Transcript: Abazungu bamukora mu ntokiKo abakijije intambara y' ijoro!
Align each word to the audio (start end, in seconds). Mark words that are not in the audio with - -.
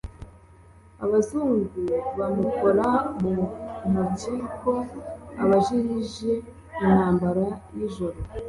Abazungu 1.03 1.67
bamukora 2.17 2.87
mu 3.21 3.35
ntokiKo 3.91 4.73
abakijije 5.43 6.31
intambara 6.83 7.45
y' 7.77 7.83
ijoro! 7.87 8.17